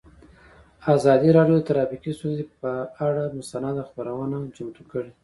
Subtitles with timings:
[0.95, 5.11] ازادي راډیو د ټرافیکي ستونزې پر اړه مستند خپرونه چمتو کړې.